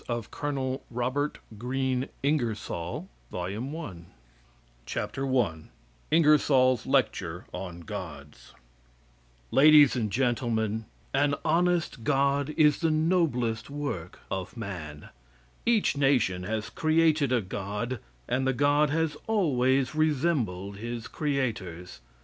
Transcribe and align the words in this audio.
Ingersoll's 0.09 0.23
Answer 0.95 1.31
To 1.31 1.41
Prof. 1.61 2.09
Swing, 2.57 3.07
Dr. 3.29 3.53
Thomas, 3.53 4.07
And 4.95 4.97
Others 4.97 5.69
INGERSOLL'S 6.09 6.87
LECTURE 6.87 7.45
ON 7.53 7.81
GODS 7.81 8.55
Ladies 9.51 9.95
and 9.95 10.11
Gentlemen: 10.11 10.85
An 11.13 11.35
honest 11.45 12.03
god 12.03 12.49
is 12.57 12.79
the 12.79 12.89
noblest 12.89 13.69
work 13.69 14.21
of 14.31 14.57
man. 14.57 15.09
Each 15.67 15.95
nation 15.95 16.45
has 16.45 16.71
created 16.71 17.31
a 17.31 17.41
god, 17.41 17.99
and 18.27 18.47
the 18.47 18.53
god 18.53 18.89
has 18.89 19.15
always 19.27 19.93
resembled 19.93 20.77
his 20.77 21.07
creators. 21.07 22.01